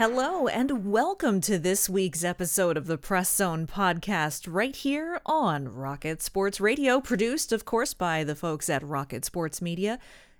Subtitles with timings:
[0.00, 5.68] Hello, and welcome to this week's episode of the Press Zone podcast, right here on
[5.68, 9.98] Rocket Sports Radio, produced, of course, by the folks at Rocket Sports Media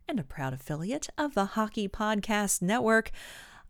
[0.09, 3.11] and a proud affiliate of the Hockey Podcast Network.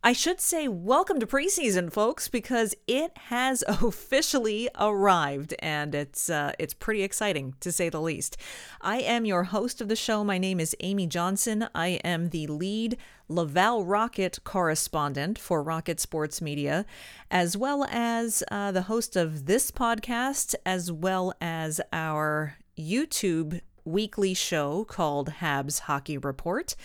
[0.03, 6.53] I should say, welcome to preseason, folks, because it has officially arrived, and it's uh,
[6.57, 8.35] it's pretty exciting to say the least.
[8.81, 10.23] I am your host of the show.
[10.23, 11.67] My name is Amy Johnson.
[11.75, 16.83] I am the lead Laval Rocket correspondent for Rocket Sports Media,
[17.29, 24.33] as well as uh, the host of this podcast, as well as our YouTube weekly
[24.33, 26.75] show called Habs Hockey Report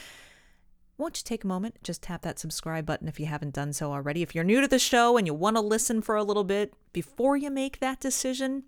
[0.99, 3.93] won't you take a moment, just tap that subscribe button if you haven't done so
[3.93, 4.23] already.
[4.23, 6.73] If you're new to the show and you want to listen for a little bit
[6.93, 8.65] before you make that decision,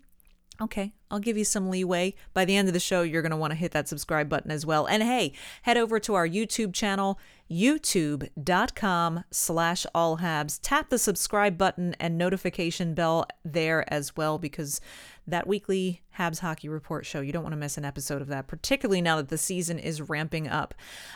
[0.61, 2.13] okay, I'll give you some leeway.
[2.33, 4.51] By the end of the show, you're going to want to hit that subscribe button
[4.51, 4.85] as well.
[4.85, 7.19] And hey, head over to our YouTube channel,
[7.49, 10.59] youtube.com slash allhabs.
[10.61, 14.81] Tap the subscribe button and notification bell there as well because
[15.29, 18.47] that weekly Habs Hockey Report show, you don't want to miss an episode of that,
[18.47, 20.73] particularly now that the season is ramping up.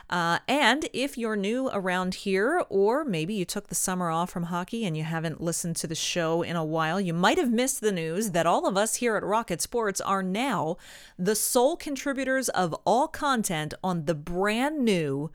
[0.09, 4.43] Uh, and if you're new around here, or maybe you took the summer off from
[4.43, 7.81] hockey and you haven't listened to the show in a while, you might have missed
[7.81, 10.77] the news that all of us here at Rocket Sports are now
[11.19, 15.31] the sole contributors of all content on the brand new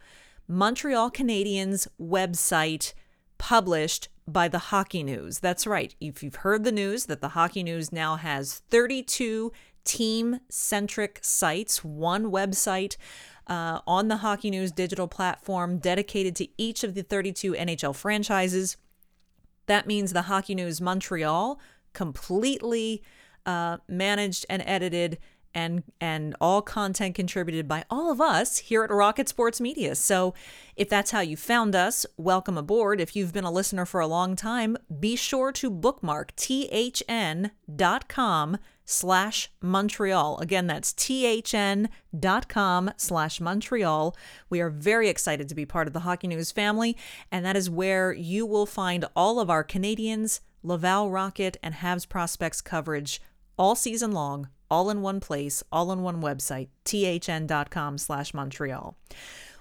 [0.49, 2.95] Montreal Canadiens website
[3.37, 5.39] published by the Hockey News.
[5.41, 5.95] That's right.
[6.01, 9.53] If you've heard the news that the Hockey News now has 32
[9.85, 12.97] team centric sites, one website
[13.47, 18.77] uh, on the Hockey News digital platform dedicated to each of the 32 NHL franchises.
[19.67, 21.59] That means the Hockey News Montreal
[21.95, 23.03] completely
[23.47, 25.19] uh, managed and edited
[25.55, 29.95] and and all content contributed by all of us here at Rocket Sports Media.
[29.95, 30.35] So,
[30.77, 33.01] if that's how you found us, welcome aboard.
[33.01, 37.49] If you've been a listener for a long time, be sure to bookmark thn.com
[38.85, 40.39] slash Montreal.
[40.39, 44.17] Again, that's thn.com slash Montreal.
[44.49, 46.97] We are very excited to be part of the Hockey News family,
[47.31, 52.09] and that is where you will find all of our Canadiens, Laval Rocket, and Habs
[52.09, 53.21] prospects coverage
[53.59, 58.97] all season long all in one place, all in one website, thn.com slash Montreal.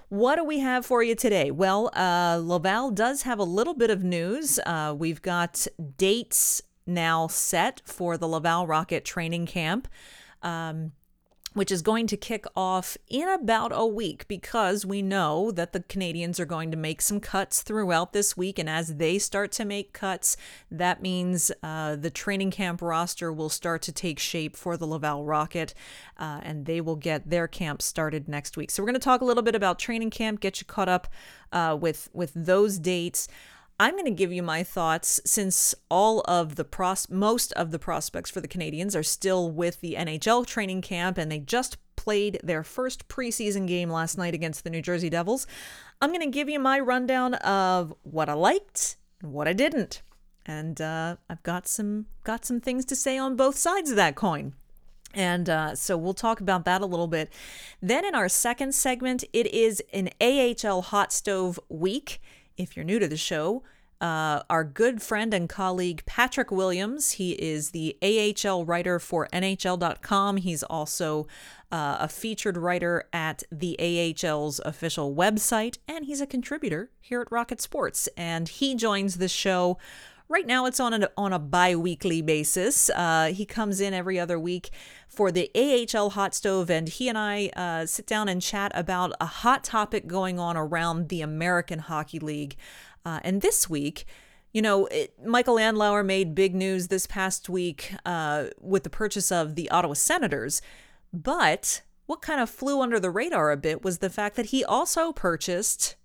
[0.08, 1.50] What do we have for you today?
[1.50, 4.58] Well, uh, Laval does have a little bit of news.
[4.64, 5.66] Uh, we've got
[5.98, 9.86] dates now set for the Laval Rocket training camp.
[10.42, 10.92] Um,
[11.54, 15.80] which is going to kick off in about a week because we know that the
[15.80, 18.58] Canadiens are going to make some cuts throughout this week.
[18.58, 20.36] And as they start to make cuts,
[20.70, 25.24] that means uh, the training camp roster will start to take shape for the Laval
[25.24, 25.74] Rocket
[26.18, 28.70] uh, and they will get their camp started next week.
[28.70, 31.08] So we're going to talk a little bit about training camp, get you caught up
[31.52, 33.28] uh, with, with those dates.
[33.80, 37.78] I'm going to give you my thoughts since all of the pros most of the
[37.78, 42.40] prospects for the Canadiens are still with the NHL training camp and they just played
[42.42, 45.46] their first preseason game last night against the New Jersey Devils.
[46.02, 50.02] I'm going to give you my rundown of what I liked and what I didn't.
[50.44, 54.16] And uh, I've got some got some things to say on both sides of that
[54.16, 54.54] coin.
[55.14, 57.32] And uh, so we'll talk about that a little bit.
[57.80, 62.20] Then in our second segment, it is an AHL hot stove week.
[62.58, 63.62] If you're new to the show,
[64.00, 67.12] uh, our good friend and colleague Patrick Williams.
[67.12, 70.36] He is the AHL writer for NHL.com.
[70.38, 71.26] He's also
[71.72, 77.32] uh, a featured writer at the AHL's official website, and he's a contributor here at
[77.32, 78.08] Rocket Sports.
[78.16, 79.78] And he joins the show
[80.30, 82.90] Right now, it's on a, on a bi weekly basis.
[82.90, 84.68] Uh, he comes in every other week
[85.08, 89.14] for the AHL Hot Stove, and he and I uh, sit down and chat about
[89.22, 92.56] a hot topic going on around the American Hockey League.
[93.06, 94.04] Uh, and this week,
[94.52, 99.32] you know, it, Michael Andlauer made big news this past week uh, with the purchase
[99.32, 100.60] of the Ottawa Senators.
[101.10, 104.62] But what kind of flew under the radar a bit was the fact that he
[104.62, 105.96] also purchased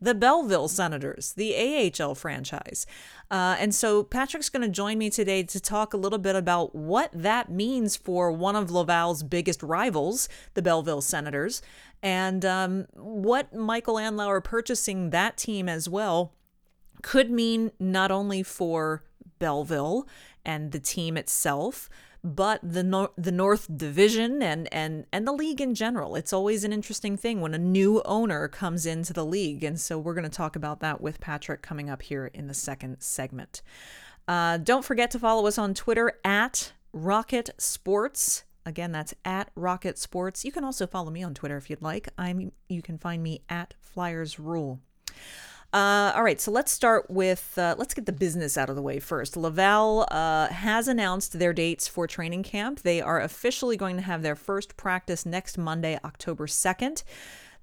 [0.00, 1.54] the Belleville Senators, the
[2.00, 2.86] AHL franchise.
[3.30, 6.74] Uh, and so Patrick's going to join me today to talk a little bit about
[6.74, 11.62] what that means for one of Laval's biggest rivals, the Belleville Senators,
[12.02, 16.32] and um, what Michael Andlauer purchasing that team as well
[17.02, 19.04] could mean not only for
[19.38, 20.06] Belleville
[20.44, 21.90] and the team itself,
[22.22, 26.16] but the nor- the North Division and and and the league in general.
[26.16, 29.98] It's always an interesting thing when a new owner comes into the league, and so
[29.98, 33.62] we're going to talk about that with Patrick coming up here in the second segment.
[34.28, 38.44] Uh, don't forget to follow us on Twitter at Rocket Sports.
[38.66, 40.44] Again, that's at Rocket Sports.
[40.44, 42.08] You can also follow me on Twitter if you'd like.
[42.18, 44.80] I'm you can find me at Flyers Rule.
[45.72, 48.82] Uh, all right, so let's start with uh, let's get the business out of the
[48.82, 49.36] way first.
[49.36, 52.80] Laval uh, has announced their dates for training camp.
[52.80, 57.04] They are officially going to have their first practice next Monday, October second.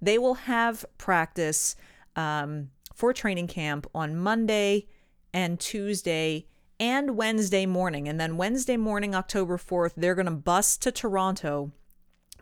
[0.02, 1.76] They will have practice
[2.16, 4.88] um, for training camp on Monday
[5.34, 6.48] and Tuesday
[6.80, 11.74] and Wednesday morning, and then Wednesday morning, October fourth, they're going to bus to Toronto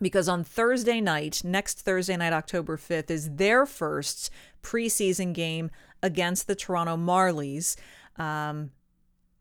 [0.01, 4.29] because on Thursday night, next Thursday night, October 5th, is their first
[4.61, 5.71] preseason game
[6.03, 7.75] against the Toronto Marlies.
[8.17, 8.71] Um,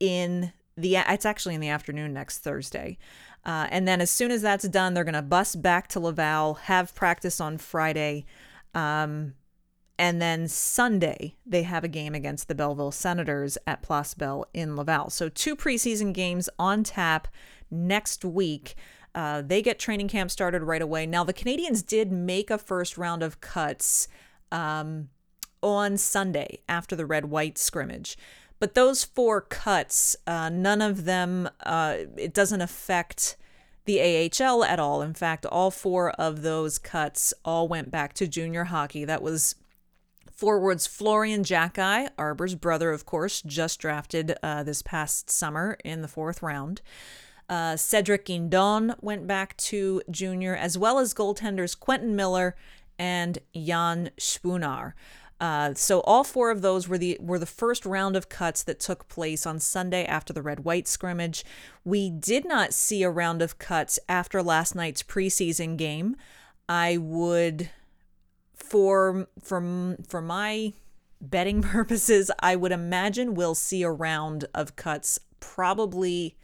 [0.00, 2.98] in the it's actually in the afternoon next Thursday.
[3.44, 6.94] Uh, and then as soon as that's done, they're to bus back to Laval, have
[6.94, 8.24] practice on Friday.
[8.74, 9.34] Um,
[9.98, 14.74] and then Sunday, they have a game against the Belleville Senators at Place Bell in
[14.74, 15.10] Laval.
[15.10, 17.28] So, two preseason games on tap
[17.70, 18.74] next week.
[19.14, 21.06] Uh, they get training camp started right away.
[21.06, 24.08] Now, the Canadiens did make a first round of cuts
[24.50, 25.08] um,
[25.62, 28.16] on Sunday after the red white scrimmage.
[28.58, 33.36] But those four cuts, uh, none of them, uh, it doesn't affect
[33.84, 35.02] the AHL at all.
[35.02, 39.04] In fact, all four of those cuts all went back to junior hockey.
[39.04, 39.56] That was
[40.32, 46.08] forwards Florian Xhekaj, Arber's brother, of course, just drafted uh, this past summer in the
[46.08, 46.80] fourth round.
[47.48, 52.56] Uh, Cedric Guindon went back to junior, as well as goaltenders Quentin Miller
[52.98, 54.94] and Jan Spunar.
[55.40, 58.80] Uh, so all four of those were the were the first round of cuts that
[58.80, 61.44] took place on Sunday after the red white scrimmage.
[61.84, 66.16] We did not see a round of cuts after last night's preseason game.
[66.68, 67.68] I would
[68.54, 70.72] for for for my
[71.20, 76.36] betting purposes, I would imagine we'll see a round of cuts probably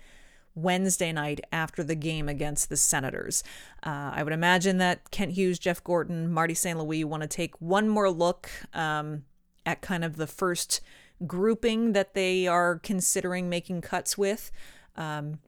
[0.54, 3.42] Wednesday night after the game against the Senators.
[3.84, 6.78] Uh, I would imagine that Kent Hughes, Jeff Gorton, Marty St.
[6.78, 9.24] Louis want to take one more look um,
[9.64, 10.80] at kind of the first
[11.26, 14.50] grouping that they are considering making cuts with,
[14.96, 15.38] um,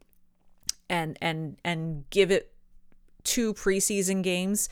[0.89, 2.53] and and and give it
[3.23, 4.69] two preseason games.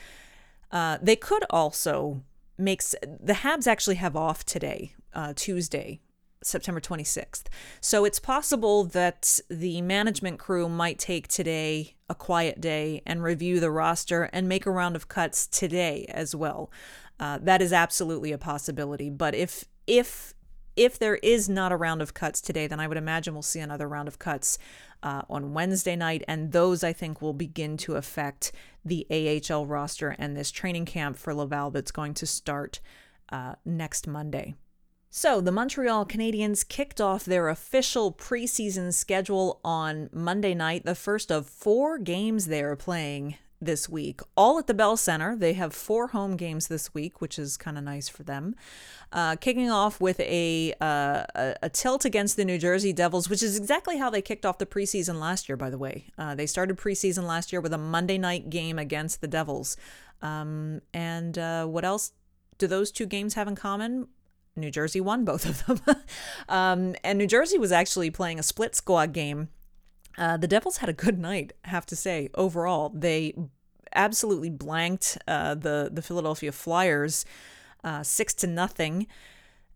[0.71, 2.21] Uh, they could also
[2.57, 5.99] make the Habs actually have off today, uh, Tuesday,
[6.43, 7.43] September 26th.
[7.79, 13.59] So it's possible that the management crew might take today a quiet day and review
[13.59, 16.71] the roster and make a round of cuts today as well.
[17.19, 19.09] Uh, that is absolutely a possibility.
[19.09, 20.33] But if if
[20.75, 23.59] if there is not a round of cuts today, then I would imagine we'll see
[23.59, 24.57] another round of cuts
[25.03, 28.51] uh, on Wednesday night, and those I think will begin to affect
[28.83, 32.79] the AHL roster and this training camp for Laval that's going to start
[33.31, 34.55] uh, next Monday.
[35.13, 41.29] So, the Montreal Canadiens kicked off their official preseason schedule on Monday night, the first
[41.29, 45.35] of four games they are playing this week, all at the Bell Center.
[45.35, 48.55] They have four home games this week, which is kind of nice for them.
[49.11, 53.43] Uh, kicking off with a, uh, a, a tilt against the New Jersey Devils, which
[53.43, 55.57] is exactly how they kicked off the preseason last year.
[55.57, 59.19] By the way, uh, they started preseason last year with a Monday night game against
[59.19, 59.75] the Devils.
[60.21, 62.13] Um, and uh, what else
[62.57, 64.07] do those two games have in common?
[64.55, 65.95] New Jersey won both of them.
[66.49, 69.49] um, and New Jersey was actually playing a split squad game.
[70.17, 72.29] Uh, the Devils had a good night, have to say.
[72.35, 73.33] Overall, they
[73.93, 77.25] absolutely blanked uh, the the Philadelphia Flyers
[77.83, 79.07] uh, six to nothing.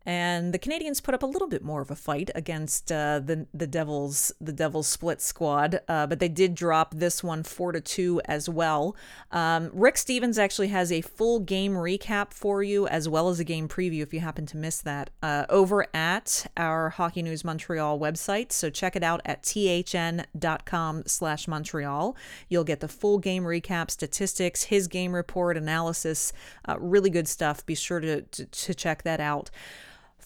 [0.06, 3.48] And the Canadiens put up a little bit more of a fight against uh, the
[3.54, 7.82] the Devils the Devils split squad, uh, but they did drop this one four to
[7.82, 8.96] two as well.
[9.32, 13.44] Um, Rick Stevens actually has a full game recap for you as well as a
[13.44, 18.00] game preview if you happen to miss that uh, over at our Hockey News Montreal
[18.00, 18.52] website.
[18.52, 22.16] So check it out at thn.com/montreal.
[22.48, 26.32] You'll get the full game recap, statistics, his game report, analysis,
[26.70, 27.66] uh, really good stuff.
[27.66, 29.50] Be sure to, to, to check that out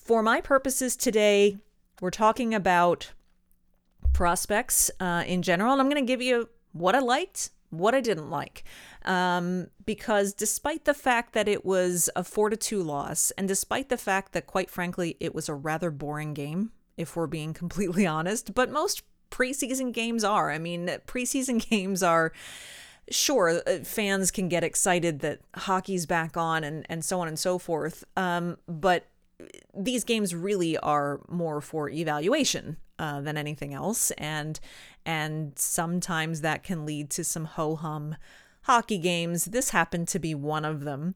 [0.09, 1.55] for my purposes today,
[2.01, 3.11] we're talking about
[4.11, 8.01] prospects uh, in general, and I'm going to give you what I liked, what I
[8.01, 8.63] didn't like.
[9.05, 13.89] Um, because despite the fact that it was a 4 to 2 loss, and despite
[13.89, 18.07] the fact that, quite frankly, it was a rather boring game, if we're being completely
[18.07, 20.49] honest, but most preseason games are.
[20.49, 22.33] I mean, preseason games are
[23.11, 27.37] sure uh, fans can get excited that hockey's back on and, and so on and
[27.37, 29.05] so forth um, but
[29.75, 34.59] these games really are more for evaluation uh, than anything else, and
[35.05, 38.15] and sometimes that can lead to some ho hum
[38.63, 39.45] hockey games.
[39.45, 41.15] This happened to be one of them.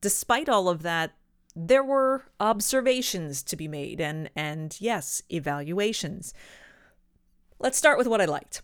[0.00, 1.12] Despite all of that,
[1.56, 6.32] there were observations to be made, and and yes, evaluations.
[7.58, 8.62] Let's start with what I liked.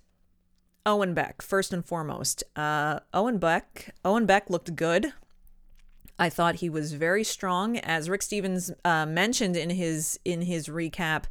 [0.87, 2.45] Owen Beck, first and foremost.
[2.55, 5.13] Uh, Owen Beck, Owen Beck looked good.
[6.19, 10.69] I thought he was very strong, as Rick Stevens uh, mentioned in his in his
[10.69, 11.25] recap.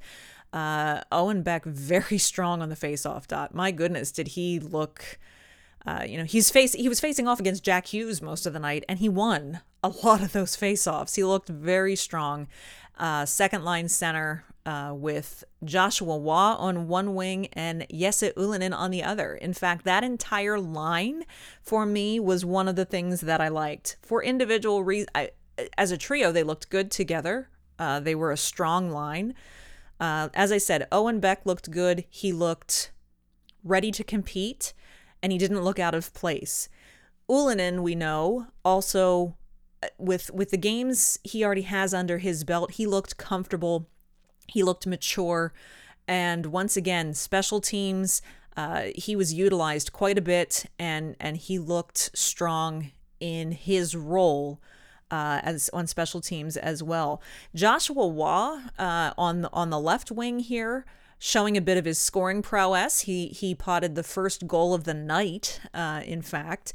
[0.52, 3.56] Uh, Owen Beck very strong on the face-off dot.
[3.56, 5.18] My goodness, did he look?
[5.86, 8.60] Uh, you know, he's face he was facing off against Jack Hughes most of the
[8.60, 11.16] night, and he won a lot of those face-offs.
[11.16, 12.48] He looked very strong.
[12.98, 18.92] Uh, second line center uh, with Joshua Roy on one wing and Jesse Ylönen on
[18.92, 19.36] the other.
[19.36, 21.24] In fact, that entire line
[21.62, 23.98] for me was one of the things that I liked.
[24.02, 25.10] For individual reasons,
[25.78, 27.50] as a trio, they looked good together.
[27.78, 29.34] Uh, they were a strong line.
[30.00, 32.06] Uh, as I said, Owen Beck looked good.
[32.10, 32.92] He looked
[33.64, 34.74] ready to compete,
[35.22, 36.70] and he didn't look out of place.
[37.30, 39.38] Ylönen, we know, also
[39.82, 43.90] uh, with with the games he already has under his belt, he looked comfortable
[44.48, 45.54] he looked mature.
[46.08, 48.22] And once again, special teams,
[48.58, 54.60] uh, he was utilized quite a bit and, and he looked strong in his role.
[55.12, 57.22] Uh, as on special teams as well.
[57.54, 60.86] Joshua Roy uh, on on the left wing here,
[61.20, 63.02] showing a bit of his scoring prowess.
[63.02, 66.74] He he potted the first goal of the night, uh, in fact,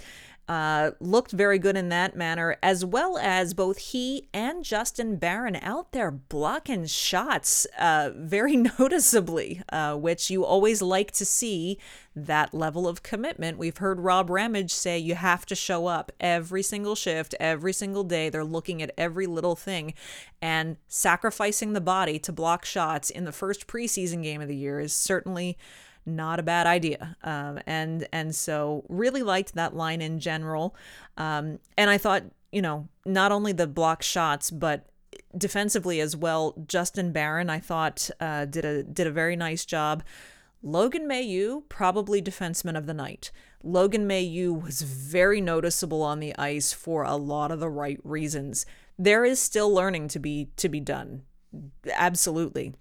[0.48, 5.56] uh, looked very good in that manner, as well as both he and Justin Barron
[5.56, 11.78] out there blocking shots uh, very noticeably, uh, which you always like to see
[12.16, 13.58] that level of commitment.
[13.58, 18.02] We've heard Rob Ramage say you have to show up every single shift, every single
[18.02, 18.30] day.
[18.30, 19.92] They're looking at every little thing,
[20.40, 24.80] and sacrificing the body to block shots in the first preseason game of the year
[24.80, 25.58] is certainly
[26.08, 27.16] not a bad idea.
[27.22, 30.74] Um, and and so really liked that line in general.
[31.16, 34.86] Um, and I thought, you know, not only the block shots, but
[35.36, 36.54] defensively as well.
[36.66, 40.02] Justin Barron, I thought, uh, did a did a very nice job.
[40.62, 43.30] Logan Mailloux, probably defenseman of the night.
[43.62, 48.66] Logan Mailloux was very noticeable on the ice for a lot of the right reasons.
[48.98, 51.22] There is still learning to be to be done.
[51.92, 52.74] Absolutely.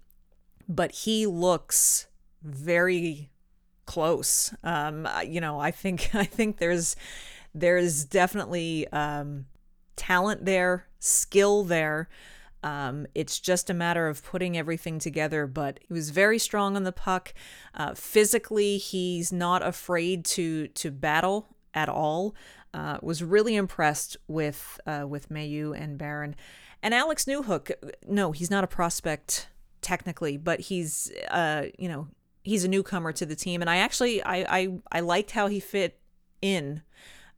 [0.67, 2.07] But he looks
[2.43, 3.31] very
[3.85, 4.53] close.
[4.63, 6.95] Um, you know, I think I think there's
[7.55, 9.45] there's definitely um,
[9.95, 12.07] talent there, skill there.
[12.63, 15.47] Um, it's just a matter of putting everything together.
[15.47, 17.33] But he was very strong on the puck.
[17.73, 22.35] Uh, physically, he's not afraid to to battle at all.
[22.73, 26.35] Uh, was really impressed with uh, with Mailloux and Barron.
[26.83, 27.71] And Alex Newhook,
[28.05, 29.47] no, he's not a prospect
[29.81, 32.07] technically, but he's uh, you know
[32.47, 35.59] he's a newcomer to the team, and I actually I I, I liked how he
[35.59, 35.99] fit
[36.41, 36.81] in.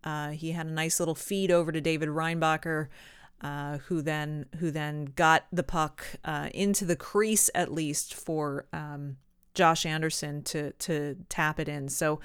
[0.04, 2.88] Uh, he had a nice little feed over to David Reinbacher,
[3.42, 8.68] uh, who then who then got the puck uh, into the crease at least for
[8.72, 9.18] um,
[9.54, 11.89] Josh Anderson to to tap it in.
[11.89, 12.20] So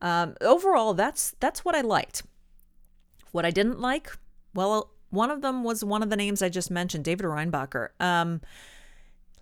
[0.00, 2.22] um, overall, that's that's what I liked.
[3.32, 4.16] What I didn't like,
[4.54, 7.88] well, one of them was one of the names I just mentioned, David Reinbacher.
[8.00, 8.40] Um,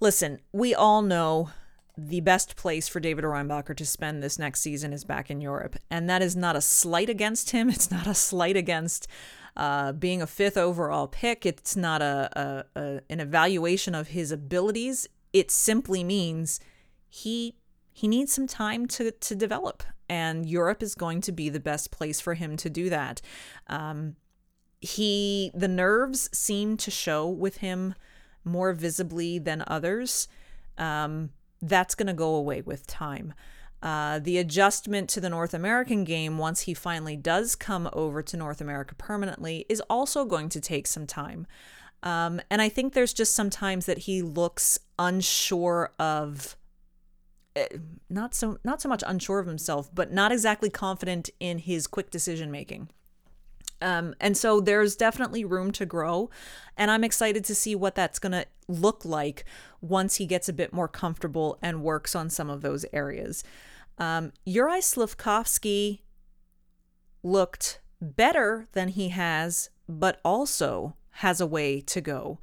[0.00, 1.50] listen, we all know
[1.96, 5.76] the best place for David Reinbacher to spend this next season is back in Europe.
[5.90, 7.70] And that is not a slight against him.
[7.76, 9.08] It's not a slight against
[9.56, 11.46] uh, being a fifth overall pick.
[11.46, 15.08] It's not a, a, a, an evaluation of his abilities.
[15.32, 16.60] It simply means
[17.08, 17.56] he
[17.92, 19.82] he needs some time to, to develop.
[20.06, 23.22] And Europe is going to be the best place for him to do that.
[23.68, 24.16] Um,
[24.82, 27.94] he the nerves seem to show with him
[28.44, 30.28] more visibly than others,
[30.76, 31.30] um,
[31.68, 33.34] that's going to go away with time.
[33.82, 38.36] Uh, the adjustment to the North American game, once he finally does come over to
[38.36, 41.46] North America permanently, is also going to take some time.
[42.02, 46.56] Um, and I think there's just sometimes that he looks unsure of
[47.54, 47.66] eh,
[48.08, 52.10] not so not so much unsure of himself, but not exactly confident in his quick
[52.10, 52.88] decision making.
[53.80, 56.30] Um, and so there's definitely room to grow.
[56.76, 59.44] And I'm excited to see what that's going to look like
[59.80, 63.44] once he gets a bit more comfortable and works on some of those areas.
[63.98, 66.00] Um, Juraj Slafkovsky
[67.22, 72.38] looked better than he has, but also has a way to go.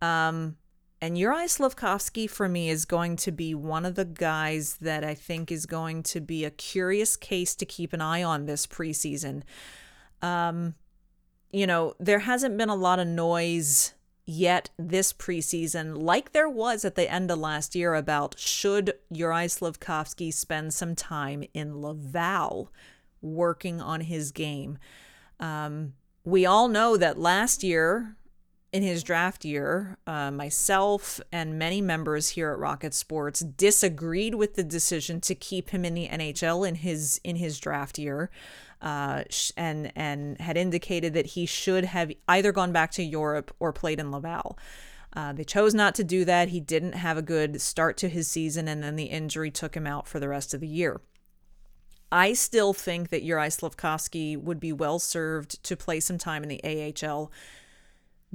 [0.00, 0.56] Um,
[1.00, 5.14] and Juraj Slafkovsky for me is going to be one of the guys that I
[5.14, 9.42] think is going to be a curious case to keep an eye on this preseason.
[10.22, 10.74] Um,
[11.50, 13.92] you know, there hasn't been a lot of noise
[14.24, 19.58] yet this preseason, like there was at the end of last year about should Juraj
[19.58, 22.70] Slafkovsky spend some time in Laval
[23.20, 24.78] working on his game.
[25.40, 28.16] Um, we all know that last year,
[28.72, 34.54] in his draft year, uh, myself and many members here at Rocket Sports disagreed with
[34.54, 38.30] the decision to keep him in the NHL in his in his draft year,
[38.82, 39.22] uh,
[39.56, 44.00] and and had indicated that he should have either gone back to Europe or played
[44.00, 44.58] in Laval.
[45.14, 46.48] Uh, they chose not to do that.
[46.48, 49.86] He didn't have a good start to his season, and then the injury took him
[49.86, 51.00] out for the rest of the year.
[52.10, 56.48] I still think that Juraj Slafkovsky would be well served to play some time in
[56.48, 57.30] the AHL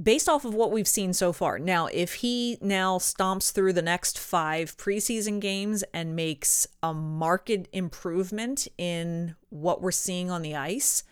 [0.00, 1.58] based off of what we've seen so far.
[1.58, 7.50] Now, if he now stomps through the next five preseason games and makes a marked
[7.72, 11.02] improvement in what we're seeing on the ice,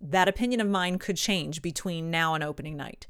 [0.00, 3.06] that opinion of mine could change between now and opening night.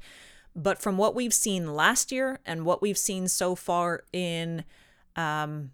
[0.55, 4.63] But from what we've seen last year and what we've seen so far in
[5.15, 5.71] um,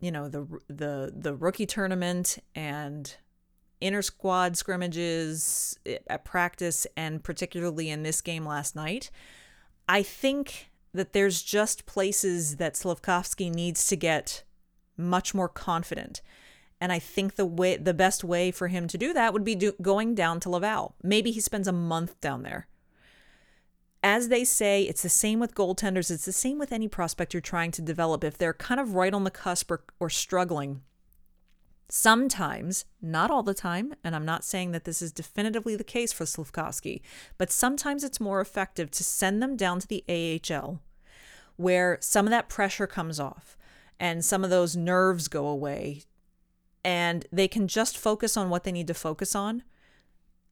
[0.00, 3.16] you know the the the rookie tournament and
[3.80, 9.10] inter squad scrimmages eh, at practice and particularly in this game last night
[9.88, 14.42] i think that there's just places that Slafkovsky needs to get
[14.96, 16.22] much more confident
[16.80, 19.56] and I think the way the best way for him to do that would be
[19.56, 20.94] do, going down to Laval.
[21.02, 22.68] Maybe he spends a month down there
[24.02, 26.10] as they say, it's the same with goaltenders.
[26.10, 28.22] It's the same with any prospect you're trying to develop.
[28.22, 30.82] If they're kind of right on the cusp or, or struggling,
[31.88, 36.12] sometimes, not all the time, and I'm not saying that this is definitively the case
[36.12, 37.00] for Slafkovsky,
[37.38, 40.80] but sometimes it's more effective to send them down to the AHL
[41.58, 43.58] where some of that pressure comes off
[43.98, 46.02] and some of those nerves go away
[46.84, 49.64] and they can just focus on what they need to focus on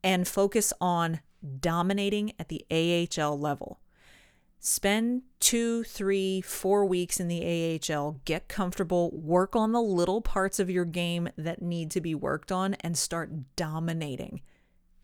[0.03, 1.21] and focus on
[1.61, 3.79] dominating at the AHL level.
[4.69, 10.59] Spend two, three, four weeks in the AHL, get comfortable, work on the little parts
[10.59, 14.41] of your game that need to be worked on, and start dominating.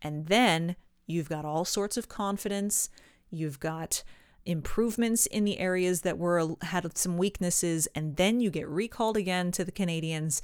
[0.01, 0.75] And then
[1.07, 2.89] you've got all sorts of confidence.
[3.29, 4.03] You've got
[4.45, 9.49] improvements in the areas that were had some weaknesses, and then you get recalled again
[9.53, 10.41] to the Canadiens,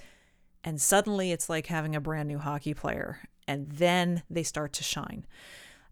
[0.63, 4.84] and suddenly it's like having a brand new hockey player, and then they start to
[4.86, 5.25] shine.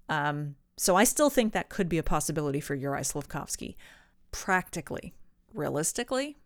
[0.07, 3.75] Um, so I still think that could be a possibility for Juraj Slafkovsky.
[4.31, 5.13] Practically,
[5.53, 6.37] realistically,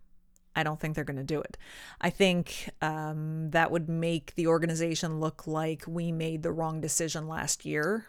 [0.55, 1.57] I don't think they're going to do it.
[1.99, 7.27] I think um, that would make the organization look like we made the wrong decision
[7.27, 8.05] last year.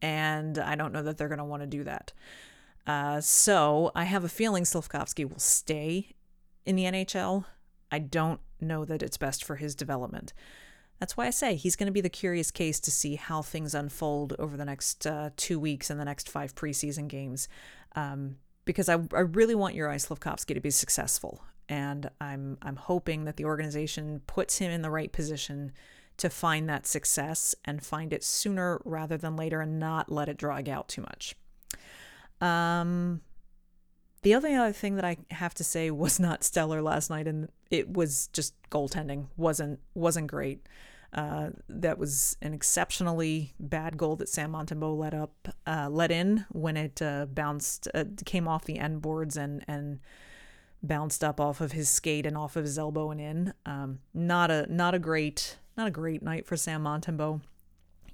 [0.00, 2.12] And I don't know that they're going to want to do that.
[2.86, 6.14] Uh, so I have a feeling Slafkovsky will stay
[6.64, 7.44] in the NHL.
[7.90, 10.32] I don't know that it's best for his development.
[11.02, 13.74] That's why I say he's going to be the curious case to see how things
[13.74, 17.48] unfold over the next uh, two weeks and the next five preseason games.
[17.96, 21.42] Um, because I, I really want Juraj Slafkovsky to be successful.
[21.68, 25.72] And I'm, I'm hoping that the organization puts him in the right position
[26.18, 30.36] to find that success and find it sooner rather than later and not let it
[30.36, 31.34] drag out too much.
[32.40, 33.22] Um,
[34.22, 37.48] the only other thing that I have to say was not stellar last night, and
[37.72, 40.64] it was just goaltending wasn't wasn't great.
[41.12, 46.46] Uh, that was an exceptionally bad goal that Sam Montembeault let up, uh, let in
[46.50, 50.00] when it uh, bounced, uh, came off the end boards and and
[50.82, 53.54] bounced up off of his skate and off of his elbow and in.
[53.64, 57.40] Um, not a not a great not a great night for Sam Montembeault.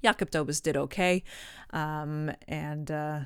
[0.03, 1.23] Jakub Dobes did okay,
[1.71, 3.19] um, and uh,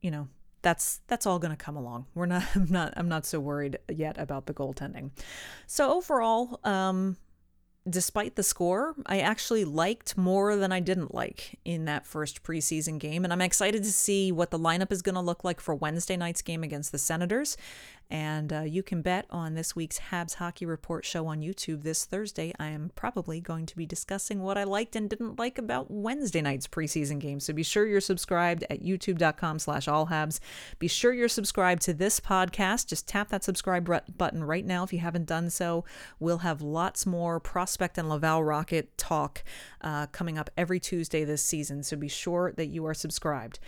[0.00, 0.28] you know
[0.62, 2.06] that's that's all going to come along.
[2.14, 5.10] We're not I'm not I'm not so worried yet about the goaltending.
[5.66, 7.16] So overall, um,
[7.88, 12.98] despite the score, I actually liked more than I didn't like in that first preseason
[12.98, 13.24] game.
[13.24, 16.16] And I'm excited to see what the lineup is going to look like for Wednesday
[16.16, 17.56] night's game against the Senators.
[18.12, 22.04] And uh, you can bet on this week's Habs Hockey Report show on YouTube this
[22.04, 22.52] Thursday.
[22.60, 26.42] I am probably going to be discussing what I liked and didn't like about Wednesday
[26.42, 27.40] night's preseason game.
[27.40, 30.40] So be sure you're subscribed at youtube.com slash allhabs.
[30.78, 32.88] Be sure you're subscribed to this podcast.
[32.88, 35.86] Just tap that subscribe button right now if you haven't done so.
[36.20, 39.42] We'll have lots more prospect and Laval Rocket talk
[39.80, 41.82] uh, coming up every Tuesday this season.
[41.82, 43.58] So be sure that you are subscribed.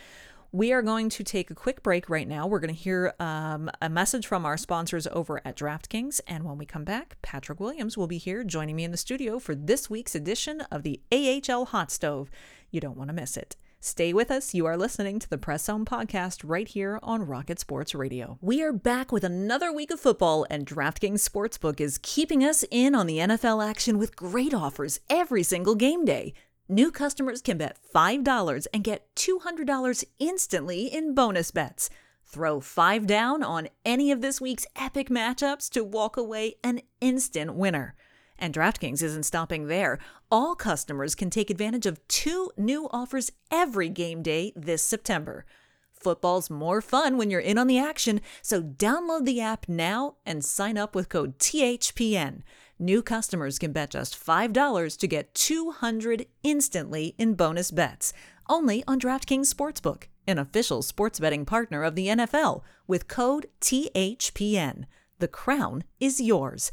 [0.55, 2.47] We are going to take a quick break right now.
[2.47, 6.21] We're going to hear um, a message from our sponsors over at DraftKings.
[6.29, 9.40] And when we come back, Patrick Williams will be here joining me in the studio
[9.40, 12.31] for this week's edition of the AHL Hot Stove.
[12.71, 13.57] You don't want to miss it.
[13.81, 14.55] Stay with us.
[14.55, 18.38] You are listening to the Press Zone podcast right here on Rocket Sports Radio.
[18.40, 22.95] We are back with another week of football, and DraftKings Sportsbook is keeping us in
[22.95, 26.33] on the NFL action with great offers every single game day.
[26.68, 31.90] New customers can bet $5 and get $200 instantly in bonus bets.
[32.24, 37.55] Throw 5 down on any of this week's epic matchups to walk away an instant
[37.55, 37.94] winner.
[38.38, 39.98] And DraftKings isn't stopping there.
[40.31, 45.44] All customers can take advantage of two new offers every game day this September.
[45.92, 50.42] Football's more fun when you're in on the action, so download the app now and
[50.42, 52.42] sign up with code THPN.
[52.85, 58.12] New customers can bet just $5 to get 200 instantly in bonus bets,
[58.47, 64.85] only on DraftKings Sportsbook, an official sports betting partner of the NFL, with code THPN.
[65.18, 66.70] The crown is yours.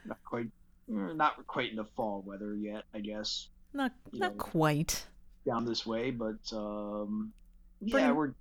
[0.06, 0.46] not quite,
[0.88, 3.48] not quite in the fall weather yet, I guess.
[3.74, 5.04] Not, you not know, quite.
[5.44, 7.32] Down this way, but, um,
[7.80, 8.32] yeah, we're,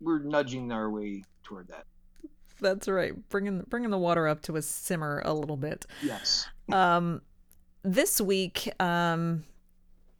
[0.00, 1.86] we're nudging our way toward that.
[2.60, 3.12] That's right.
[3.28, 5.86] Bringing bringing the water up to a simmer a little bit.
[6.02, 6.46] Yes.
[6.72, 7.22] um,
[7.82, 9.44] this week, um,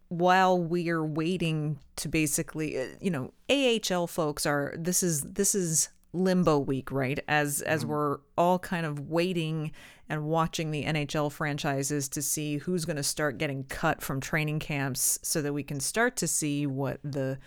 [0.08, 5.88] while we're waiting to basically, uh, you know, AHL folks are this is this is
[6.12, 7.18] limbo week, right?
[7.28, 7.90] As as mm-hmm.
[7.90, 9.72] we're all kind of waiting
[10.08, 14.60] and watching the NHL franchises to see who's going to start getting cut from training
[14.60, 17.38] camps so that we can start to see what the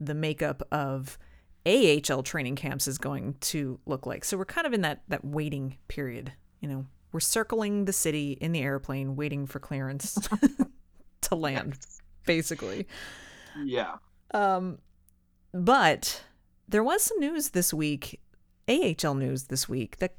[0.00, 1.18] the makeup of
[1.68, 4.24] AHL training camps is going to look like.
[4.24, 6.32] So we're kind of in that that waiting period.
[6.60, 10.18] You know, we're circling the city in the airplane, waiting for clearance
[11.22, 11.78] to land,
[12.26, 12.86] basically.
[13.64, 13.96] Yeah.
[14.32, 14.78] Um,
[15.52, 16.22] but
[16.68, 18.20] there was some news this week,
[18.68, 20.14] AHL news this week that.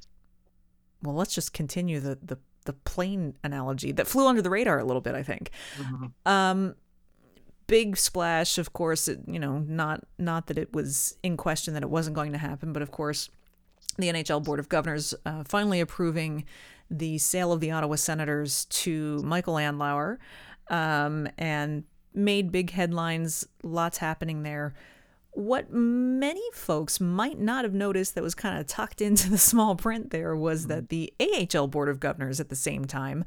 [1.02, 4.84] Well, let's just continue the the the plane analogy that flew under the radar a
[4.84, 5.16] little bit.
[5.16, 5.50] I think.
[5.78, 6.06] Mm-hmm.
[6.26, 6.76] Um,
[7.70, 11.84] big splash of course it, you know not not that it was in question that
[11.84, 13.30] it wasn't going to happen but of course
[14.00, 16.46] the NHL Board of Governors uh, finally approving
[16.90, 20.18] the sale of the Ottawa Senators to Michael Andlauer
[20.70, 24.74] um, and made big headlines, lots happening there.
[25.32, 29.76] What many folks might not have noticed that was kind of tucked into the small
[29.76, 33.24] print there was that the AHL Board of Governors at the same time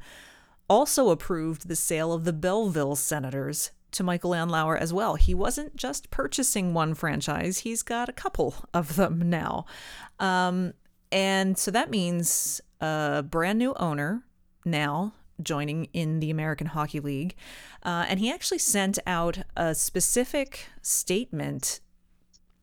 [0.69, 5.15] also approved the sale of the Belleville Senators to Michael Andlauer as well.
[5.15, 9.65] He wasn't just purchasing one franchise, he's got a couple of them now.
[10.19, 10.73] Um,
[11.11, 14.23] and so that means a brand new owner
[14.65, 17.35] now joining in the American Hockey League.
[17.83, 21.79] Uh, and he actually sent out a specific statement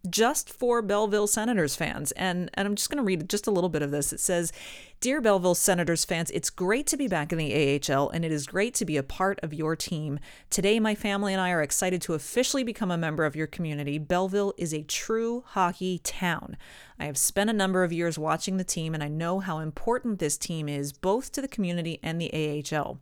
[0.08, 2.12] just for Belleville Senators fans.
[2.12, 4.12] And, and I'm just going to read just a little bit of this.
[4.12, 4.52] It says
[5.00, 8.46] Dear Belleville Senators fans, it's great to be back in the AHL and it is
[8.46, 10.18] great to be a part of your team.
[10.50, 13.98] Today, my family and I are excited to officially become a member of your community.
[13.98, 16.56] Belleville is a true hockey town.
[16.98, 20.18] I have spent a number of years watching the team and I know how important
[20.18, 22.30] this team is both to the community and the
[22.72, 23.00] AHL.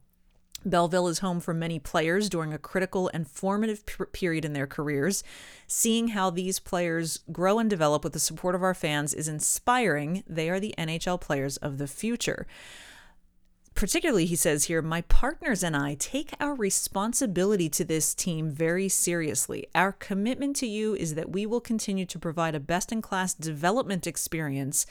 [0.64, 5.22] Belleville is home for many players during a critical and formative period in their careers.
[5.66, 10.24] Seeing how these players grow and develop with the support of our fans is inspiring.
[10.26, 12.46] They are the NHL players of the future.
[13.78, 18.88] Particularly, he says here, my partners and I take our responsibility to this team very
[18.88, 19.68] seriously.
[19.72, 23.34] Our commitment to you is that we will continue to provide a best in class
[23.34, 24.84] development experience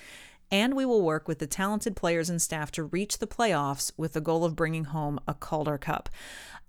[0.51, 4.13] and we will work with the talented players and staff to reach the playoffs with
[4.13, 6.09] the goal of bringing home a Calder Cup.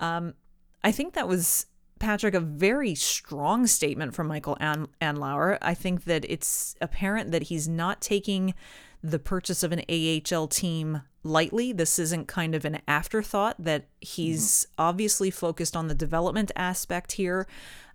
[0.01, 0.35] Um,
[0.83, 1.67] I think that was
[1.99, 5.59] Patrick, a very strong statement from Michael An- Andlauer.
[5.61, 8.55] I think that it's apparent that he's not taking
[9.03, 11.73] the purchase of an AHL team lightly.
[11.73, 14.83] This isn't kind of an afterthought, that he's mm-hmm.
[14.83, 17.47] obviously focused on the development aspect here.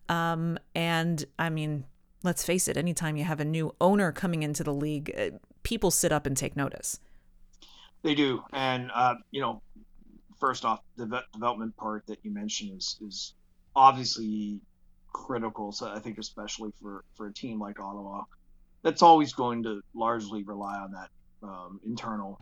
[0.10, 1.86] Um, and I mean,
[2.24, 5.92] let's face it, anytime you have a new owner coming into the league, uh, people
[5.92, 7.00] sit up and take notice.
[8.04, 9.62] They do, and uh, you know,
[10.40, 13.34] first off, the development part that you mentioned is is
[13.76, 14.60] obviously
[15.14, 15.72] critical.
[15.72, 18.24] So I think especially for for a team like Ottawa,
[18.82, 21.10] that's always going to largely rely on that
[21.42, 22.42] um, internal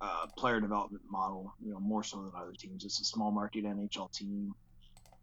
[0.00, 1.54] uh, player development model.
[1.64, 2.84] You know, more so than other teams.
[2.84, 4.52] It's a small market NHL team.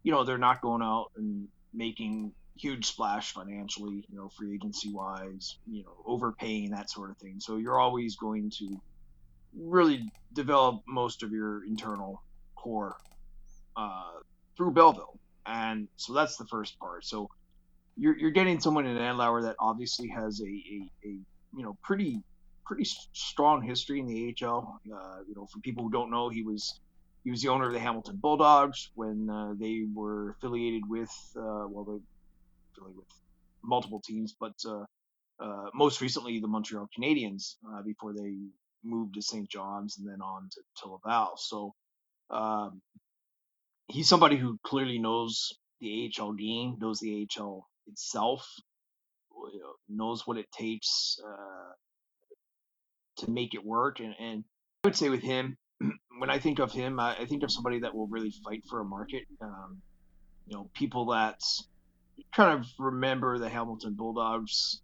[0.02, 4.92] You know, they're not going out and making huge splash financially, you know, free agency
[4.92, 7.40] wise, you know, overpaying that sort of thing.
[7.40, 8.80] So you're always going to
[9.56, 12.22] really develop most of your internal
[12.56, 12.96] core
[13.76, 14.12] uh,
[14.56, 17.04] through Belleville, and so that's the first part.
[17.04, 17.28] So
[17.96, 22.22] you're, you're getting someone in Andlauer that obviously has a, a, a you know pretty
[22.66, 24.80] pretty strong history in the AHL.
[24.92, 26.80] Uh, you know, for people who don't know, he was
[27.24, 31.66] he was the owner of the Hamilton Bulldogs when uh, they were affiliated with uh,
[31.68, 32.00] well,
[32.88, 33.06] with
[33.62, 34.84] multiple teams, but uh,
[35.40, 38.36] uh, most recently the Montreal Canadiens uh, before they
[38.84, 39.48] moved to St.
[39.48, 41.34] John's and then on to, to Laval.
[41.36, 41.74] So
[42.30, 42.80] um,
[43.88, 48.46] he's somebody who clearly knows the AHL game, knows the AHL itself,
[49.88, 51.72] knows what it takes uh,
[53.24, 54.00] to make it work.
[54.00, 54.44] And, and
[54.84, 55.56] I would say with him,
[56.18, 58.80] when I think of him, I, I, think of somebody that will really fight for
[58.80, 59.22] a market.
[59.40, 59.80] Um,
[60.46, 61.40] you know, people that
[62.34, 64.80] kind of remember the Hamilton Bulldogs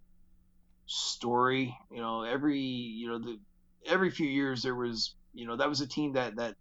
[0.87, 1.77] story.
[1.91, 3.39] You know, every you know the
[3.87, 6.55] every few years there was you know that was a team that that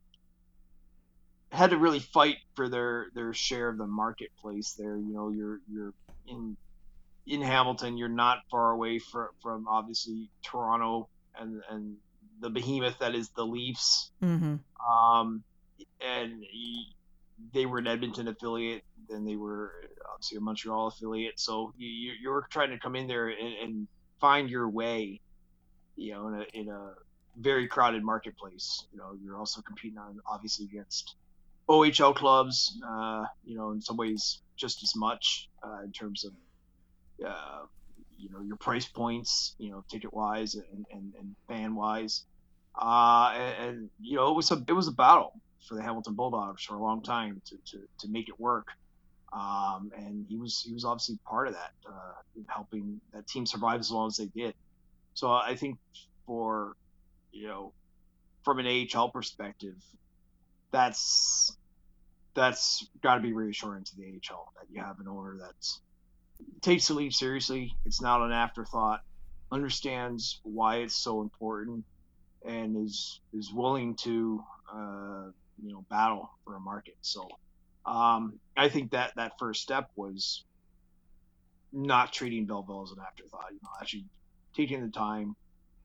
[1.52, 4.98] had to really fight for their their share of the marketplace there.
[4.98, 5.94] You know, you're you're
[6.28, 6.58] in
[7.28, 11.10] in Hamilton, you're not far away from from obviously Toronto
[11.40, 11.96] and and
[12.40, 14.12] the behemoth that is the Leafs.
[14.22, 14.56] Mm-hmm.
[14.92, 15.44] Um,
[16.02, 16.44] and
[17.54, 19.74] they were an Edmonton affiliate then they were
[20.12, 21.40] obviously a Montreal affiliate.
[21.40, 23.88] So you, you're trying to come in there and, and
[24.20, 25.22] find your way,
[25.96, 26.94] you know, in a, in a
[27.38, 28.86] very crowded marketplace.
[28.92, 31.16] You know, you're also competing on obviously against
[31.70, 32.80] OHL clubs.
[32.88, 36.32] Uh, you know, in some ways just as much uh, in terms of
[37.26, 37.64] uh,
[38.18, 42.26] you know your price points, you know, ticket wise and, and, and fan wise.
[42.80, 45.34] Uh, and, and, you know, it was a it was a battle
[45.68, 48.68] for the Hamilton Bulldogs for a long time to, to, to make it work.
[49.34, 52.14] Um, and he was he was obviously part of that, uh,
[52.48, 54.54] helping that team survive as long as they did.
[55.14, 55.78] So I think
[56.26, 56.76] for
[57.32, 57.74] you know
[58.44, 59.76] from an AHL perspective,
[60.72, 61.58] that's
[62.34, 65.56] that's got to be reassuring to the AHL that you have an owner that
[66.62, 67.74] takes the league seriously.
[67.86, 69.02] It's not an afterthought.
[69.52, 71.86] Understands why it's so important,
[72.46, 75.26] and is is willing to uh,
[75.64, 76.96] you know battle for a market.
[77.02, 77.28] So
[77.86, 80.44] um, I think that that first step was
[81.72, 83.48] not treating Belleville as an afterthought.
[83.52, 84.06] You know, actually
[84.56, 85.36] taking the time,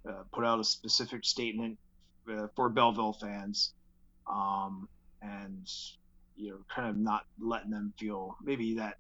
[0.09, 1.79] uh, put out a specific statement
[2.31, 3.73] uh, for Belleville fans,
[4.27, 4.89] um,
[5.21, 5.69] and
[6.37, 8.97] you know, kind of not letting them feel maybe that,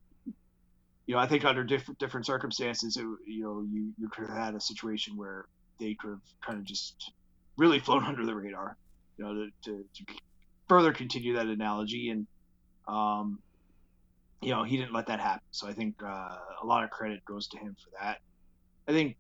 [1.06, 4.36] you know, I think under different different circumstances, it, you know, you you could have
[4.36, 5.46] had a situation where
[5.78, 7.12] they could have kind of just
[7.56, 8.76] really flown under the radar,
[9.16, 10.12] you know, to, to, to
[10.70, 12.10] further continue that analogy.
[12.10, 12.28] And,
[12.86, 13.40] um,
[14.40, 15.42] you know, he didn't let that happen.
[15.50, 18.18] So I think uh, a lot of credit goes to him for that.
[18.86, 19.16] I think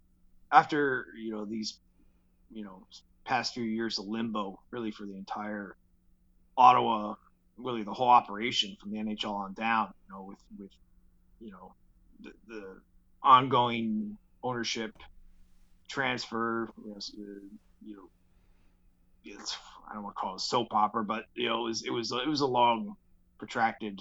[0.52, 1.80] after, you know, these,
[2.52, 2.86] you know,
[3.24, 5.74] past few years of limbo, really for the entire
[6.56, 7.14] Ottawa,
[7.56, 10.70] really the whole operation from the NHL on down, you know, with, with,
[11.40, 11.74] you know,
[12.22, 12.76] the, the
[13.24, 14.92] ongoing ownership
[15.88, 17.00] transfer, you know,
[17.84, 18.08] you know
[19.24, 19.56] it's
[19.88, 21.90] I don't want to call it a soap opera, but you know, it was it
[21.90, 22.96] was it was a long,
[23.38, 24.00] protracted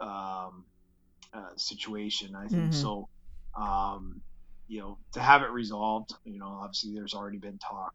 [0.00, 0.64] um,
[1.32, 2.34] uh, situation.
[2.34, 2.72] I think mm-hmm.
[2.72, 3.08] so.
[3.56, 4.22] Um,
[4.68, 7.92] you know, to have it resolved, you know, obviously there's already been talk.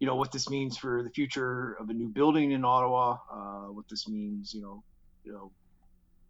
[0.00, 3.18] You know what this means for the future of a new building in Ottawa.
[3.32, 4.82] Uh, what this means, you know,
[5.22, 5.52] you know,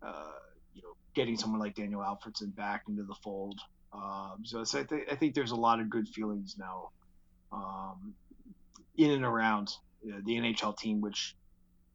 [0.06, 0.38] uh,
[0.74, 3.58] you know, getting someone like Daniel Alfredsson back into the fold.
[3.94, 6.90] Um, so, so I, th- I think there's a lot of good feelings now
[7.50, 8.14] um,
[8.96, 9.70] in and around
[10.02, 11.36] the NHL team, which,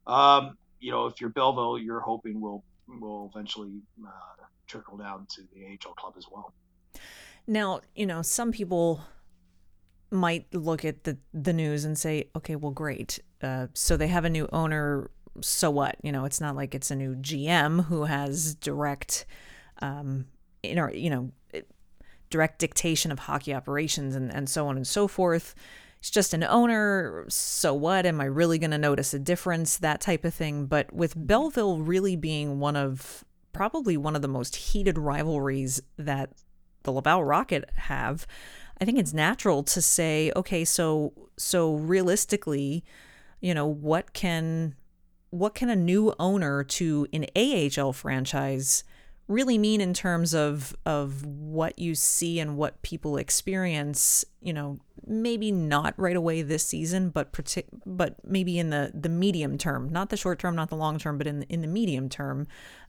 [0.06, 5.42] um, you know, if you're Belleville, you're hoping will will eventually uh, trickle down to
[5.54, 6.52] the AHL club as well.
[7.46, 9.00] Now, you know, some people
[10.10, 13.20] might look at the the news and say, okay, well, great.
[13.42, 15.10] Uh, so they have a new owner.
[15.40, 15.96] So what?
[16.02, 19.24] You know, it's not like it's a new GM who has direct,
[19.80, 20.26] um,
[20.74, 21.30] know, you know,
[22.30, 25.54] direct dictation of hockey operations and, and so on and so forth
[26.02, 27.24] he's just an owner.
[27.28, 28.04] So what?
[28.04, 29.76] Am I really going to notice a difference?
[29.76, 30.66] That type of thing.
[30.66, 36.30] But with Belleville really being one of probably one of the most heated rivalries that
[36.82, 38.26] the Laval Rocket have,
[38.80, 42.84] I think it's natural to say, okay, so so realistically,
[43.40, 44.74] you know, what can
[45.30, 48.82] what can a new owner to an AHL franchise
[49.28, 54.78] really mean in terms of of what you see and what people experience you know
[55.06, 59.88] maybe not right away this season but partic- but maybe in the the medium term
[59.90, 62.46] not the short term not the long term but in the, in the medium term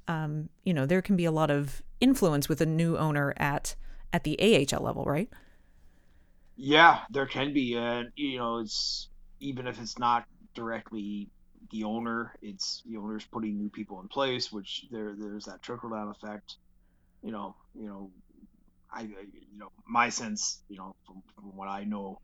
[0.07, 3.75] um, you know there can be a lot of influence with a new owner at
[4.11, 5.29] at the AHL level right?
[6.57, 9.07] Yeah there can be and you know it's
[9.39, 11.29] even if it's not directly
[11.71, 12.33] the owner.
[12.41, 16.57] It's the owner's putting new people in place, which there there's that trickle down effect.
[17.21, 18.11] You know, you know,
[18.91, 22.19] I you know my sense, you know, from, from what I know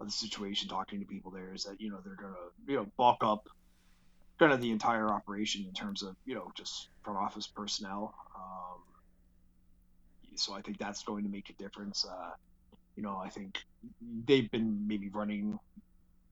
[0.00, 2.34] of the situation, talking to people there is that you know they're gonna
[2.66, 3.48] you know bulk up
[4.38, 8.14] kind of the entire operation in terms of you know just front office personnel.
[8.36, 8.82] Um,
[10.36, 12.04] so I think that's going to make a difference.
[12.04, 12.30] Uh,
[12.94, 13.58] you know, I think
[14.26, 15.58] they've been maybe running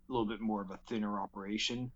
[0.08, 1.90] a little bit more of a thinner operation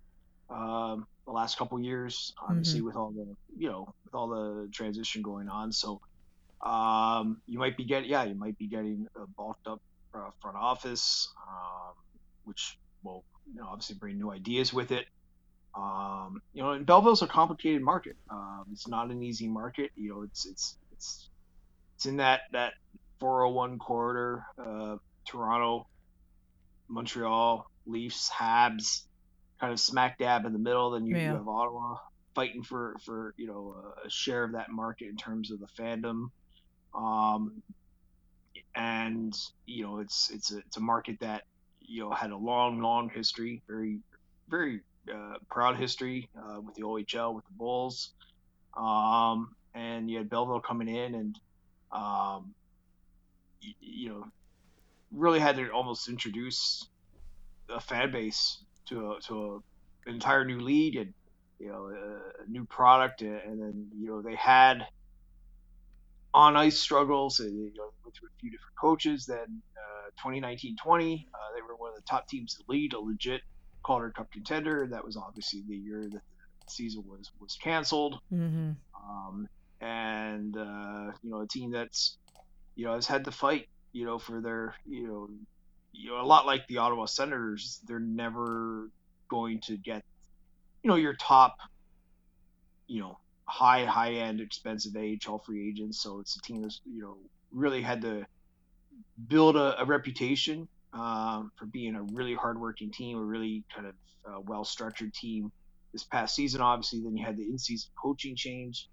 [0.51, 2.87] um, the last couple years, obviously mm-hmm.
[2.87, 5.73] with all the you know with all the transition going on.
[5.73, 6.01] So
[6.63, 9.81] um, you might be getting yeah you might be getting a bulked up
[10.15, 11.95] uh, front office, um,
[12.45, 15.07] which will you know obviously bring new ideas with it.
[15.75, 18.17] Um, you know, and Belleville's a complicated market.
[18.31, 19.91] Um, it's not an easy market.
[19.97, 21.29] You know, it's it's it's
[21.97, 22.73] it's in that that
[23.21, 24.45] 401 corridor.
[24.59, 25.87] Uh, Toronto,
[26.89, 29.03] Montreal, Leafs, Habs,
[29.61, 30.91] kind of smack dab in the middle.
[30.91, 31.25] Then you, yeah.
[31.25, 31.97] you have Ottawa
[32.35, 36.31] fighting for for you know a share of that market in terms of the fandom.
[36.95, 37.63] Um,
[38.75, 41.43] and you know it's it's a, it's a market that
[41.81, 43.99] you know had a long long history, very
[44.49, 44.81] very
[45.13, 48.13] uh, proud history uh, with the OHL with the Bulls.
[48.77, 51.41] Um, and you had Belleville coming in and
[51.91, 52.55] um,
[53.61, 54.25] you, you know
[55.11, 56.87] really had to almost introduce
[57.69, 59.55] a fan base to a, to a,
[60.09, 61.13] an entire new league and
[61.59, 64.87] you know a, new product, and then you know they had
[66.35, 67.41] on ice struggles.
[67.41, 69.27] And, you know, went through a few different coaches.
[69.27, 73.43] Then uh, 2019-20, uh, they were one of the top teams to lead, a legit
[73.83, 74.87] Calder Cup contender.
[74.91, 78.21] That was obviously the year that the season was was canceled.
[78.33, 78.73] Mm-hmm.
[79.09, 79.49] Um,
[79.81, 82.19] and uh, you know a team that's
[82.77, 85.29] you know has had to fight you know for their you know
[85.93, 88.91] you know, a lot like the Ottawa Senators, they're never
[89.29, 90.05] going to get,
[90.83, 91.57] you know, your top,
[92.87, 96.01] you know, high, high end, expensive AHL free agents.
[96.03, 97.17] So it's a team that's, you know,
[97.51, 98.27] really had to
[99.27, 103.95] build a, a reputation um, for being a really hardworking team, a really kind of
[104.27, 105.51] uh, well structured team
[105.93, 106.61] this past season.
[106.61, 108.89] Obviously, then you had the in season coaching change.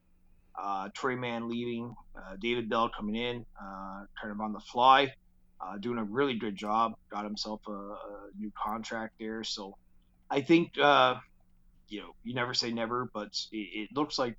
[0.59, 5.13] Uh, Troy Mann leaving, uh, David Bell coming in, uh, kind of on the fly
[5.61, 6.93] uh, doing a really good job.
[7.09, 7.97] Got himself a, a,
[8.37, 9.43] new contract there.
[9.43, 9.77] So
[10.29, 11.15] I think uh,
[11.87, 14.37] you know, you never say never, but it, it looks like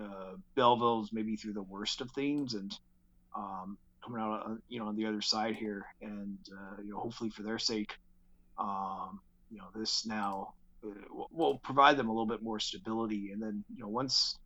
[0.00, 2.76] uh, Belleville's maybe through the worst of things and
[3.36, 6.98] um, coming out, uh, you know, on the other side here, and uh, you know,
[6.98, 7.92] hopefully for their sake,
[8.58, 9.20] um,
[9.50, 10.90] you know, this now uh,
[11.30, 14.38] will provide them a little bit more stability, and then you know, once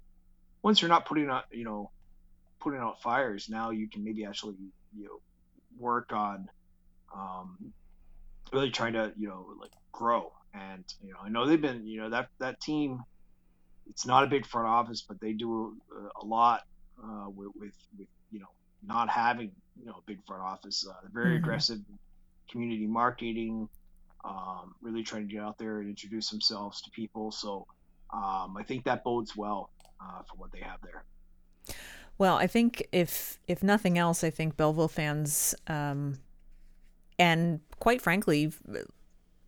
[0.62, 1.91] once you're not putting out, you know,
[2.61, 4.57] putting out fires, now you can maybe actually
[4.97, 5.20] you know
[5.78, 6.48] work on
[7.14, 7.72] um,
[8.52, 12.00] really trying to you know like grow and you know I know they've been you
[12.00, 13.02] know that that team
[13.88, 16.62] it's not a big front office but they do a, a lot
[17.02, 18.50] uh, with, with, with you know
[18.86, 21.44] not having you know a big front office uh, they're very mm-hmm.
[21.44, 21.78] aggressive
[22.50, 23.68] community marketing
[24.24, 27.66] um, really trying to get out there and introduce themselves to people so
[28.12, 31.04] um, I think that bodes well uh, for what they have there.
[32.20, 36.18] Well, I think if if nothing else, I think Belleville fans, um,
[37.18, 38.52] and quite frankly,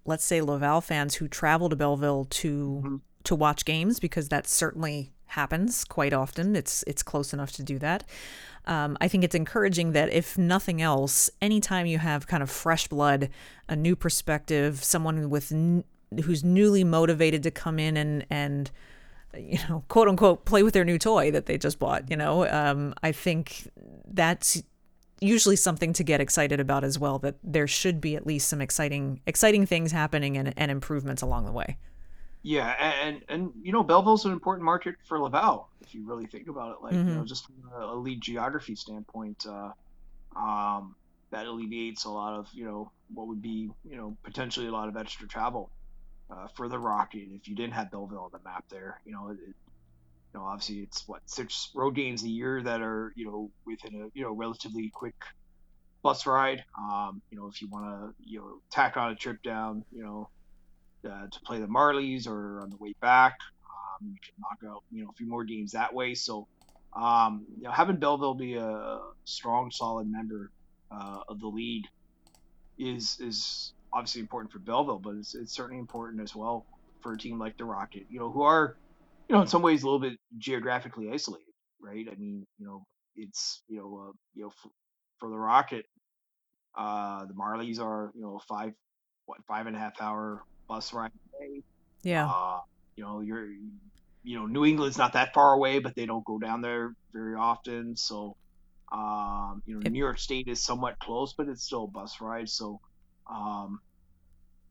[0.07, 2.97] let's say Laval fans who travel to Belleville to mm-hmm.
[3.25, 6.57] to watch games because that certainly happens quite often.
[6.57, 8.05] It's it's close enough to do that.
[8.65, 12.89] Um, I think it's encouraging that if nothing else, anytime you have kind of fresh
[12.89, 13.29] blood,
[13.69, 15.85] a new perspective, someone with n-
[16.25, 18.71] who's newly motivated to come in and and
[19.37, 22.11] you know, quote unquote, play with their new toy that they just bought.
[22.11, 23.69] You know, um, I think
[24.07, 24.63] that's
[25.21, 27.19] usually something to get excited about as well.
[27.19, 31.47] That there should be at least some exciting, exciting things happening and, and improvements along
[31.47, 31.77] the way.
[32.43, 36.49] Yeah, and and you know, Belleville's an important market for Laval if you really think
[36.49, 36.83] about it.
[36.83, 37.09] Like mm-hmm.
[37.09, 37.27] you know, mm-hmm.
[37.27, 39.71] just from a lead geography standpoint, uh,
[40.37, 40.97] um,
[41.31, 44.89] that alleviates a lot of you know what would be you know potentially a lot
[44.89, 45.71] of extra travel
[46.33, 49.01] uh, for the Rocket if you didn't have Belleville on the map there.
[49.05, 53.13] You know, it, you know, obviously it's what six road games a year that are
[53.17, 55.15] you know within a you know relatively quick
[56.03, 56.65] bus ride.
[56.79, 60.03] Um, you know, if you want to you know tack on a trip down, you
[60.03, 60.29] know,
[61.09, 64.83] uh, to play the Marlies or on the way back, um, you can knock out
[64.91, 66.15] you know a few more games that way.
[66.15, 66.47] So.
[66.95, 70.51] Um, you know, having Belleville be a strong, solid member
[70.91, 71.87] uh, of the league
[72.79, 76.67] is is obviously important for Belleville, but it's, it's certainly important as well
[77.01, 78.77] for a team like the Rocket, you know, who are,
[79.29, 82.07] you know, in some ways a little bit geographically isolated, right?
[82.11, 82.85] I mean, you know,
[83.17, 84.71] it's, you know, uh, you know, for,
[85.19, 85.87] for the Rocket,
[86.77, 88.73] uh, the Marlies are, you know, five,
[89.27, 91.63] what, five and a half hour bus ride away.
[92.03, 92.29] Yeah.
[92.29, 92.61] Uh,
[92.97, 93.47] you know, you're,
[94.25, 97.35] you know, New England's not that far away, but they don't go down there very
[97.35, 97.97] often.
[97.97, 98.37] So,
[98.93, 102.49] um, you know, New York State is somewhat close, but it's still a bus ride.
[102.49, 102.81] So,
[103.31, 103.81] um,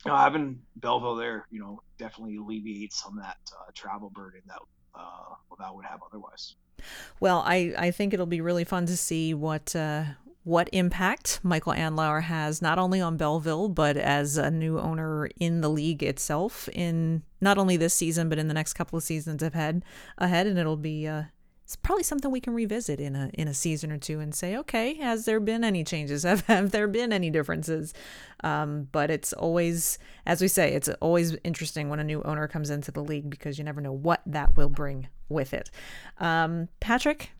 [0.05, 4.41] you know, having Belleville there, you know, definitely alleviates some of that uh, travel burden
[4.47, 4.59] that
[4.95, 6.55] uh, that would have otherwise.
[7.19, 10.03] Well, I, I think it'll be really fun to see what uh,
[10.43, 15.61] what impact Michael Andlauer has not only on Belleville but as a new owner in
[15.61, 19.43] the league itself in not only this season but in the next couple of seasons
[19.43, 19.85] ahead
[20.17, 21.23] ahead and it'll be uh,
[21.71, 24.57] it's probably something we can revisit in a in a season or two and say,
[24.57, 26.23] okay, has there been any changes?
[26.31, 27.93] Have have there been any differences?
[28.43, 32.69] Um, but it's always, as we say, it's always interesting when a new owner comes
[32.69, 35.71] into the league because you never know what that will bring with it.
[36.17, 37.31] Um, Patrick,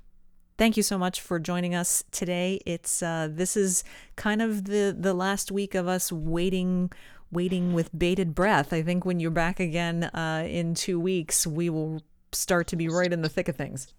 [0.57, 2.61] thank you so much for joining us today.
[2.65, 3.83] It's uh, this is
[4.15, 6.89] kind of the the last week of us waiting
[7.33, 8.71] waiting with bated breath.
[8.71, 12.01] I think when you're back again uh, in two weeks, we will
[12.31, 13.93] start to be right in the thick of things.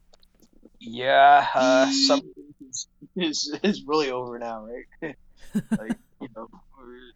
[0.85, 2.23] Yeah, uh, some
[3.17, 5.15] is, is, really over now, right?
[5.79, 7.13] like you know, we're,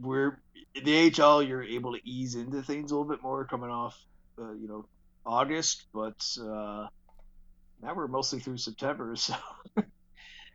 [0.00, 0.38] we're
[0.84, 1.42] the AHL.
[1.42, 3.98] You're able to ease into things a little bit more coming off,
[4.38, 4.86] uh, you know,
[5.26, 6.86] August, but uh,
[7.82, 9.34] now we're mostly through September, so.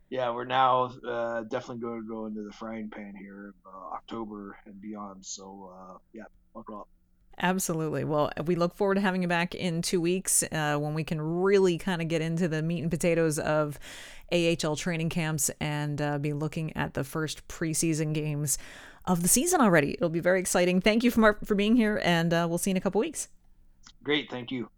[0.08, 4.56] yeah, we're now uh, definitely going to go into the frying pan here, uh, October
[4.64, 5.26] and beyond.
[5.26, 6.88] So, uh, yeah, buckle up.
[7.42, 8.04] Absolutely.
[8.04, 11.20] Well, we look forward to having you back in two weeks uh, when we can
[11.20, 13.78] really kind of get into the meat and potatoes of
[14.30, 18.58] AHL training camps and uh, be looking at the first preseason games
[19.06, 19.94] of the season already.
[19.94, 20.82] It'll be very exciting.
[20.82, 23.28] Thank you for, for being here, and uh, we'll see you in a couple weeks.
[24.02, 24.30] Great.
[24.30, 24.68] Thank you.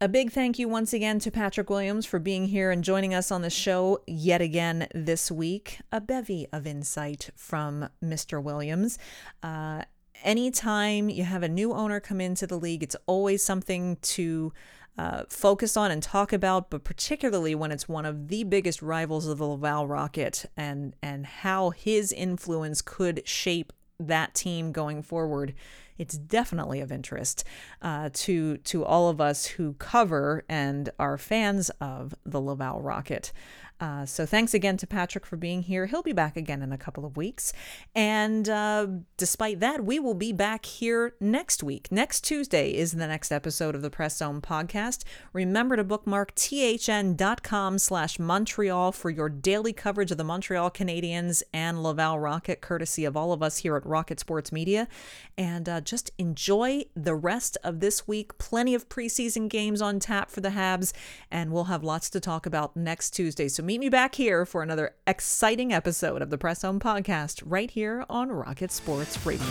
[0.00, 3.32] A big thank you once again to Patrick Williams for being here and joining us
[3.32, 5.80] on the show yet again this week.
[5.90, 8.40] A bevy of insight from Mr.
[8.40, 8.96] Williams.
[9.42, 9.82] Uh,
[10.22, 14.52] anytime you have a new owner come into the league, it's always something to
[14.98, 19.26] uh, focus on and talk about, but particularly when it's one of the biggest rivals
[19.28, 25.54] of the Laval Rocket and and how his influence could shape that team going forward.
[25.98, 27.44] It's definitely of interest
[27.80, 33.32] uh, to to all of us who cover and are fans of the Laval Rocket.
[33.80, 35.86] Uh, so thanks again to Patrick for being here.
[35.86, 37.52] He'll be back again in a couple of weeks.
[37.94, 41.92] And uh, despite that, we will be back here next week.
[41.92, 45.04] Next Tuesday is the next episode of the Press Zone podcast.
[45.32, 51.80] Remember to bookmark thn.com slash Montreal for your daily coverage of the Montreal Canadiens and
[51.80, 54.88] Laval Rocket, courtesy of all of us here at Rocket Sports Media.
[55.36, 58.38] And uh, just enjoy the rest of this week.
[58.38, 60.92] Plenty of preseason games on tap for the Habs,
[61.30, 63.46] and we'll have lots to talk about next Tuesday.
[63.46, 67.70] So meet me back here for another exciting episode of the Press Zone podcast right
[67.70, 69.44] here on Rocket Sports Radio.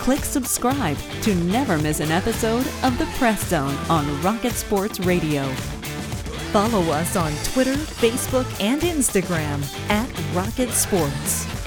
[0.00, 5.44] Click subscribe to never miss an episode of the Press Zone on Rocket Sports Radio.
[6.50, 11.61] Follow us on Twitter, Facebook, and Instagram at Rocket Sports.